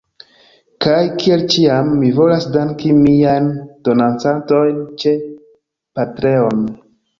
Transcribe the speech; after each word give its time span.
Kaj, 0.85 1.01
kiel 1.23 1.43
ĉiam, 1.55 1.91
mi 2.03 2.09
volas 2.21 2.47
danki 2.55 2.95
miajn 3.03 3.53
donacantojn 3.91 4.83
ĉe 5.05 5.15
Patreon 6.01 6.69